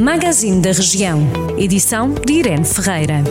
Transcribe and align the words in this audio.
Magazine 0.00 0.60
da 0.60 0.70
Região. 0.70 1.20
Edição 1.58 2.14
de 2.14 2.34
Irene 2.34 2.64
Ferreira. 2.64 3.24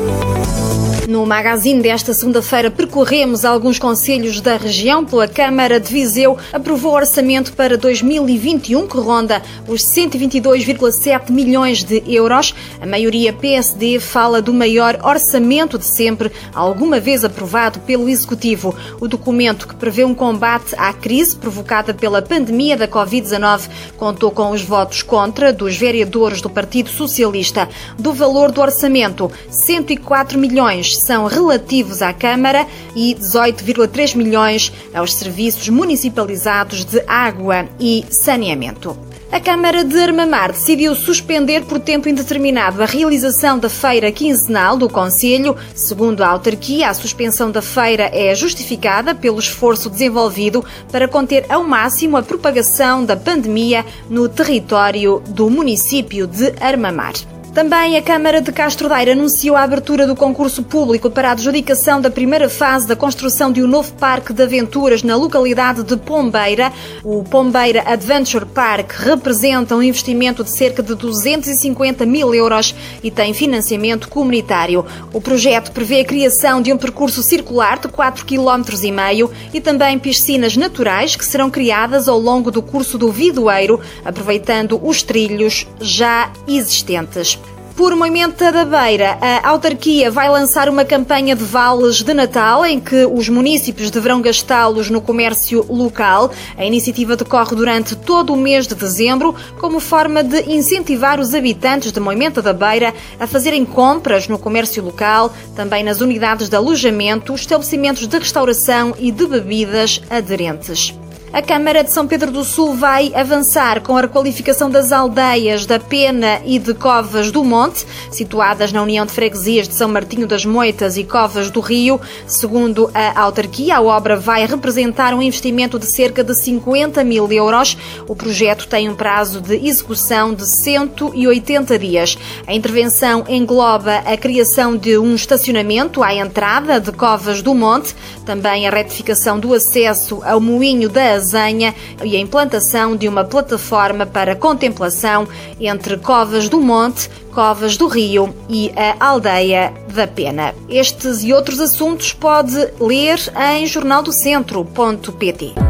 No 1.07 1.25
magazine 1.25 1.81
desta 1.81 2.13
segunda-feira 2.13 2.69
percorremos 2.69 3.45
alguns 3.45 3.79
conselhos 3.79 4.41
da 4.41 4.57
região 4.57 5.05
pela 5.05 5.25
Câmara 5.25 5.79
de 5.79 5.89
Viseu. 5.89 6.37
Aprovou 6.51 6.93
orçamento 6.93 7.53
para 7.53 7.77
2021 7.77 8.85
que 8.85 8.97
ronda 8.97 9.41
os 9.69 9.83
122,7 9.83 11.31
milhões 11.31 11.81
de 11.81 12.03
euros. 12.05 12.53
A 12.81 12.85
maioria 12.85 13.31
PSD 13.31 14.01
fala 14.01 14.41
do 14.41 14.53
maior 14.53 14.99
orçamento 15.01 15.77
de 15.77 15.85
sempre, 15.85 16.29
alguma 16.53 16.99
vez 16.99 17.23
aprovado 17.23 17.79
pelo 17.79 18.09
Executivo. 18.09 18.75
O 18.99 19.07
documento 19.07 19.65
que 19.65 19.75
prevê 19.75 20.03
um 20.03 20.13
combate 20.13 20.75
à 20.77 20.91
crise 20.91 21.37
provocada 21.37 21.93
pela 21.93 22.21
pandemia 22.21 22.75
da 22.75 22.85
Covid-19 22.85 23.69
contou 23.95 24.29
com 24.29 24.51
os 24.51 24.61
votos 24.61 25.03
contra 25.03 25.53
dos 25.53 25.77
vereadores 25.77 26.41
do 26.41 26.49
Partido 26.57 26.89
Socialista. 26.89 27.69
Do 27.99 28.11
valor 28.13 28.51
do 28.51 28.61
orçamento, 28.61 29.31
104 29.47 30.39
milhões 30.39 30.97
são 30.97 31.27
relativos 31.27 32.01
à 32.01 32.11
Câmara 32.11 32.65
e 32.95 33.13
18,3 33.13 34.17
milhões 34.17 34.73
aos 34.91 35.13
serviços 35.13 35.69
municipalizados 35.69 36.83
de 36.83 36.99
água 37.05 37.69
e 37.79 38.03
saneamento. 38.09 38.97
A 39.29 39.41
Câmara 39.41 39.83
de 39.83 39.99
Armamar 39.99 40.53
decidiu 40.53 40.95
suspender 40.95 41.65
por 41.65 41.79
tempo 41.79 42.07
indeterminado 42.07 42.81
a 42.81 42.85
realização 42.85 43.59
da 43.59 43.69
feira 43.69 44.09
quinzenal 44.09 44.77
do 44.77 44.89
Conselho. 44.89 45.55
Segundo 45.75 46.23
a 46.23 46.29
autarquia, 46.29 46.89
a 46.89 46.93
suspensão 46.93 47.51
da 47.51 47.61
feira 47.61 48.09
é 48.13 48.33
justificada 48.33 49.13
pelo 49.13 49.37
esforço 49.37 49.89
desenvolvido 49.89 50.63
para 50.89 51.09
conter 51.09 51.45
ao 51.49 51.65
máximo 51.65 52.15
a 52.15 52.23
propagação 52.23 53.03
da 53.03 53.17
pandemia 53.17 53.85
no 54.09 54.29
território 54.29 55.21
do 55.27 55.49
município 55.49 56.25
de 56.25 56.53
Armamar. 56.61 57.13
Também 57.57 57.97
a 57.97 58.03
Câmara 58.03 58.39
de 58.39 58.51
Castro 58.51 58.87
Daire 58.87 59.13
anunciou 59.13 59.55
a 59.55 59.63
abertura 59.63 60.05
do 60.05 60.15
concurso 60.15 60.61
público 60.61 61.09
para 61.09 61.29
a 61.29 61.31
adjudicação 61.31 61.99
da 61.99 62.07
primeira 62.07 62.47
fase 62.47 62.87
da 62.87 62.95
construção 62.95 63.51
de 63.51 63.63
um 63.63 63.67
novo 63.67 63.93
parque 63.95 64.31
de 64.31 64.43
aventuras 64.43 65.01
na 65.01 65.15
localidade 65.15 65.81
de 65.81 65.97
Pombeira. 65.97 66.71
O 67.03 67.23
Pombeira 67.23 67.81
Adventure 67.87 68.45
Park 68.45 68.91
representa 68.91 69.75
um 69.75 69.81
investimento 69.81 70.43
de 70.43 70.51
cerca 70.51 70.83
de 70.83 70.93
250 70.93 72.05
mil 72.05 72.31
euros 72.35 72.75
e 73.01 73.09
tem 73.09 73.33
financiamento 73.33 74.07
comunitário. 74.07 74.85
O 75.11 75.19
projeto 75.19 75.71
prevê 75.71 76.01
a 76.01 76.05
criação 76.05 76.61
de 76.61 76.71
um 76.71 76.77
percurso 76.77 77.23
circular 77.23 77.79
de 77.79 77.87
4,5 77.87 78.23
km 78.23 79.33
e 79.51 79.59
também 79.59 79.97
piscinas 79.97 80.55
naturais 80.55 81.15
que 81.15 81.25
serão 81.25 81.49
criadas 81.49 82.07
ao 82.07 82.19
longo 82.19 82.51
do 82.51 82.61
curso 82.61 82.99
do 82.99 83.11
Vidoeiro, 83.11 83.81
aproveitando 84.05 84.79
os 84.87 85.01
trilhos 85.01 85.65
já 85.81 86.31
existentes. 86.47 87.46
Por 87.77 87.95
Moimenta 87.95 88.51
da 88.51 88.65
Beira, 88.65 89.19
a 89.21 89.49
autarquia 89.49 90.09
vai 90.09 90.27
lançar 90.27 90.67
uma 90.67 90.83
campanha 90.83 91.35
de 91.35 91.43
vales 91.43 92.01
de 92.01 92.11
Natal 92.11 92.65
em 92.65 92.79
que 92.79 93.05
os 93.05 93.29
municípios 93.29 93.91
deverão 93.91 94.19
gastá-los 94.19 94.89
no 94.89 94.99
comércio 94.99 95.63
local. 95.69 96.31
A 96.57 96.65
iniciativa 96.65 97.15
decorre 97.15 97.55
durante 97.55 97.95
todo 97.95 98.33
o 98.33 98.35
mês 98.35 98.65
de 98.65 98.73
dezembro 98.73 99.35
como 99.59 99.79
forma 99.79 100.23
de 100.23 100.51
incentivar 100.51 101.19
os 101.19 101.35
habitantes 101.35 101.91
de 101.91 101.99
Moimenta 101.99 102.41
da 102.41 102.51
Beira 102.51 102.95
a 103.19 103.27
fazerem 103.27 103.63
compras 103.63 104.27
no 104.27 104.39
comércio 104.39 104.83
local, 104.83 105.31
também 105.55 105.83
nas 105.83 106.01
unidades 106.01 106.49
de 106.49 106.55
alojamento, 106.55 107.35
estabelecimentos 107.35 108.07
de 108.07 108.17
restauração 108.17 108.95
e 108.97 109.11
de 109.11 109.27
bebidas 109.27 110.01
aderentes. 110.09 110.97
A 111.33 111.41
Câmara 111.41 111.83
de 111.83 111.91
São 111.91 112.07
Pedro 112.07 112.31
do 112.31 112.43
Sul 112.43 112.73
vai 112.73 113.13
avançar 113.13 113.81
com 113.81 113.97
a 113.97 114.01
requalificação 114.01 114.69
das 114.69 114.93
aldeias 114.93 115.65
da 115.65 115.77
Pena 115.77 116.39
e 116.45 116.57
de 116.57 116.73
Covas 116.73 117.31
do 117.31 117.43
Monte, 117.43 117.85
situadas 118.09 118.71
na 118.71 118.81
União 118.81 119.05
de 119.05 119.11
Freguesias 119.11 119.67
de 119.67 119.75
São 119.75 119.89
Martinho 119.89 120.25
das 120.25 120.45
Moitas 120.45 120.95
e 120.95 121.03
Covas 121.03 121.51
do 121.51 121.59
Rio. 121.59 121.99
Segundo 122.25 122.89
a 122.93 123.21
autarquia, 123.21 123.75
a 123.75 123.81
obra 123.81 124.15
vai 124.15 124.45
representar 124.45 125.13
um 125.13 125.21
investimento 125.21 125.77
de 125.77 125.85
cerca 125.85 126.23
de 126.23 126.33
50 126.33 127.03
mil 127.03 127.29
euros. 127.29 127.77
O 128.07 128.15
projeto 128.15 128.65
tem 128.65 128.87
um 128.87 128.95
prazo 128.95 129.41
de 129.41 129.67
execução 129.67 130.33
de 130.33 130.47
180 130.47 131.77
dias. 131.77 132.17
A 132.47 132.53
intervenção 132.53 133.25
engloba 133.27 133.97
a 133.97 134.15
criação 134.15 134.77
de 134.77 134.97
um 134.97 135.13
estacionamento 135.13 136.01
à 136.01 136.15
entrada 136.15 136.79
de 136.79 136.91
Covas 136.93 137.41
do 137.41 137.53
Monte, 137.53 137.93
também 138.25 138.65
a 138.65 138.71
retificação 138.71 139.37
do 139.37 139.53
acesso 139.53 140.21
ao 140.23 140.39
moinho 140.39 140.89
da 140.89 141.17
Azenha 141.27 141.75
e 142.03 142.15
a 142.15 142.19
implantação 142.19 142.95
de 142.95 143.07
uma 143.07 143.23
plataforma 143.23 144.05
para 144.05 144.35
contemplação 144.35 145.27
entre 145.59 145.97
Covas 145.97 146.47
do 146.47 146.61
Monte, 146.61 147.09
Covas 147.33 147.75
do 147.75 147.87
Rio 147.87 148.33
e 148.49 148.71
a 148.75 149.05
Aldeia 149.05 149.73
da 149.93 150.07
Pena. 150.07 150.55
Estes 150.69 151.23
e 151.23 151.33
outros 151.33 151.59
assuntos 151.59 152.13
pode 152.13 152.55
ler 152.79 153.19
em 153.55 153.65
jornaldocentro.pt. 153.65 155.66